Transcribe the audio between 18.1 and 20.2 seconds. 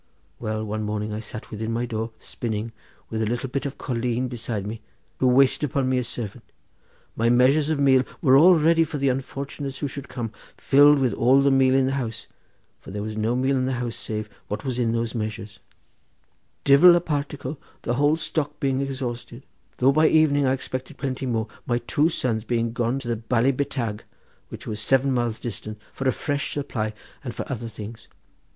stock being exhausted; though by